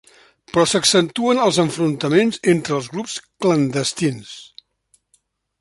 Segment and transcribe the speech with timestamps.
[0.53, 4.37] Però s'accentuen els enfrontaments entre els grups clandestins.